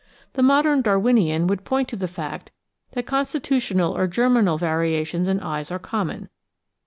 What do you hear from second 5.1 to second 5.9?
in eyes are